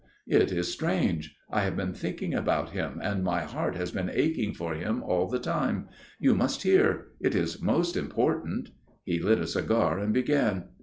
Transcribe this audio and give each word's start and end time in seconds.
"It 0.27 0.51
is 0.51 0.67
strange. 0.73 1.37
I 1.51 1.61
have 1.61 1.77
been 1.77 1.93
thinking 1.93 2.33
about 2.33 2.71
him 2.71 2.97
and 3.03 3.23
my 3.23 3.41
heart 3.41 3.75
has 3.75 3.91
been 3.91 4.09
aching 4.11 4.51
for 4.51 4.73
him 4.73 5.03
all 5.03 5.27
the 5.27 5.37
time. 5.37 5.89
You 6.19 6.33
must 6.33 6.63
hear. 6.63 7.09
It 7.19 7.35
is 7.35 7.61
most 7.61 7.95
important." 7.95 8.71
He 9.03 9.19
lit 9.19 9.37
a 9.37 9.45
cigar 9.45 9.99
and 9.99 10.11
began. 10.11 10.69